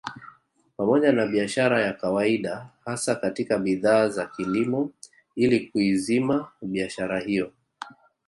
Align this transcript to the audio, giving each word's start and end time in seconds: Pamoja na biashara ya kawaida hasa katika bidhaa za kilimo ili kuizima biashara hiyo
Pamoja 0.77 1.11
na 1.11 1.27
biashara 1.27 1.81
ya 1.81 1.93
kawaida 1.93 2.69
hasa 2.85 3.15
katika 3.15 3.57
bidhaa 3.57 4.07
za 4.09 4.25
kilimo 4.25 4.89
ili 5.35 5.59
kuizima 5.67 6.51
biashara 6.61 7.19
hiyo 7.19 7.51